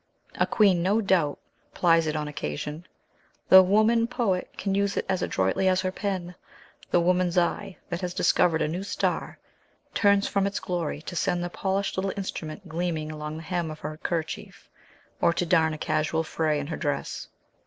[0.33, 1.37] A queen, no doubt,
[1.75, 2.87] plies it on occasion;
[3.49, 6.33] the woman poet can use it as adroitly as her pen;
[6.89, 9.37] the woman's eye, that has discovered a new star,
[9.93, 13.81] turns from its glory to send the polished little instrument gleaming along the hem of
[13.81, 14.67] her kerchief,
[15.21, 17.27] or to darn a casual fray in her dress.